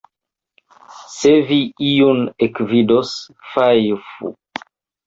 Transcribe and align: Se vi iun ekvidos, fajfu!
Se 1.17 1.33
vi 1.51 1.59
iun 1.91 2.25
ekvidos, 2.49 3.13
fajfu! 3.53 4.35